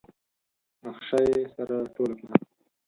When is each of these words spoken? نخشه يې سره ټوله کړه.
نخشه 0.83 1.19
يې 1.31 1.39
سره 1.55 1.75
ټوله 1.95 2.15
کړه. 2.19 2.33